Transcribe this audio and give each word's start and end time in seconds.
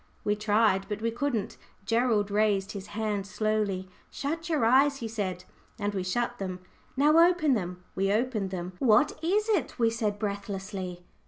We 0.23 0.35
tried, 0.35 0.87
but 0.89 0.99
we 0.99 1.11
couldn't. 1.11 1.57
Gerald 1.85 2.31
raised 2.31 2.71
his 2.71 2.87
hand 2.87 3.27
slowly. 3.27 3.87
"Shut 4.09 4.49
your 4.49 4.65
eyes," 4.65 4.97
he 4.97 5.07
said; 5.07 5.43
and 5.77 5.93
we 5.93 6.01
shut 6.01 6.39
them. 6.39 6.59
"Now 6.97 7.19
open 7.19 7.53
them;" 7.53 7.83
we 7.93 8.11
opened 8.11 8.49
them. 8.49 8.73
"What 8.79 9.11
is 9.23 9.47
it?" 9.47 9.77
we 9.77 9.91
said, 9.91 10.17
breathlessly. 10.17 11.03